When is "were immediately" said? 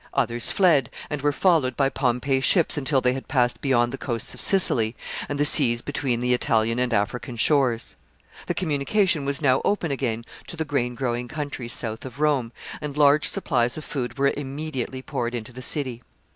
14.17-15.03